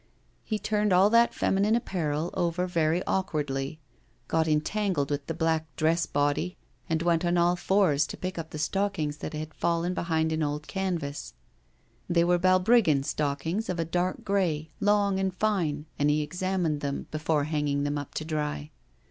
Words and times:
He 0.43 0.57
turned 0.57 0.91
all 0.91 1.11
that 1.11 1.31
feminine 1.31 1.75
apparel 1.75 2.31
over 2.33 2.65
very 2.65 3.05
awkwardly, 3.05 3.79
got 4.27 4.47
entangled 4.47 5.11
with 5.11 5.27
the 5.27 5.33
black 5.35 5.67
dress 5.75 6.07
body, 6.07 6.57
and 6.89 7.03
went 7.03 7.23
on 7.23 7.37
all 7.37 7.55
fours 7.55 8.07
to 8.07 8.17
pick 8.17 8.39
up 8.39 8.49
the 8.49 8.57
stockings 8.57 9.17
that 9.17 9.35
had 9.35 9.53
fallen 9.53 9.93
behind 9.93 10.31
an 10.31 10.41
old 10.41 10.65
canvas. 10.67 11.35
They 12.09 12.23
were 12.23 12.39
Balbriggan 12.39 13.03
stockings 13.03 13.69
of 13.69 13.79
a 13.79 13.85
dark 13.85 14.23
grey, 14.25 14.71
long 14.79 15.19
and 15.19 15.31
fine, 15.31 15.85
and 15.99 16.09
he 16.09 16.23
examined 16.23 16.81
them, 16.81 17.05
before 17.11 17.43
hanging 17.43 17.83
them 17.83 17.99
up 17.99 18.15
to 18.15 18.25
dry. 18.25 18.71